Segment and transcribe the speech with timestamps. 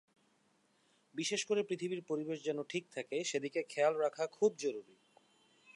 [1.15, 4.95] বিশেষ করে পৃথিবীর পরিবেশ যেন ঠিক থাকে, সেদিকে খেয়াল রাখা খুব জরুরি।